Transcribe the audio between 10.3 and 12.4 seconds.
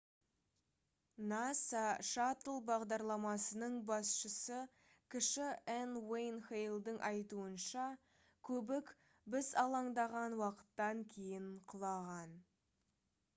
уақыттан кейін құлаған